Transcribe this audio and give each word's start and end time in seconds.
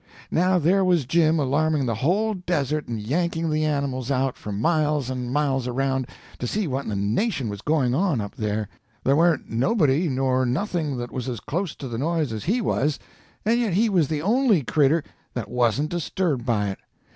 Now 0.31 0.57
there 0.57 0.83
was 0.83 1.05
Jim 1.05 1.37
alarming 1.37 1.85
the 1.85 1.93
whole 1.93 2.33
Desert, 2.33 2.87
and 2.87 2.99
yanking 2.99 3.51
the 3.51 3.63
animals 3.65 4.09
out, 4.09 4.35
for 4.35 4.51
miles 4.51 5.11
and 5.11 5.31
miles 5.31 5.67
around, 5.67 6.07
to 6.39 6.47
see 6.47 6.65
what 6.67 6.85
in 6.85 6.89
the 6.89 6.95
nation 6.95 7.49
was 7.49 7.61
going 7.61 7.93
on 7.93 8.19
up 8.19 8.33
there; 8.33 8.67
there 9.03 9.15
warn't 9.15 9.51
nobody 9.51 10.09
nor 10.09 10.43
nothing 10.43 10.97
that 10.97 11.11
was 11.11 11.29
as 11.29 11.39
close 11.39 11.75
to 11.75 11.87
the 11.87 11.99
noise 11.99 12.33
as 12.33 12.45
he 12.45 12.61
was, 12.61 12.97
and 13.45 13.59
yet 13.59 13.73
he 13.73 13.89
was 13.89 14.07
the 14.07 14.23
only 14.23 14.63
cretur 14.63 15.03
that 15.35 15.51
wasn't 15.51 15.91
disturbed 15.91 16.47
by 16.47 16.69
it. 16.69 16.79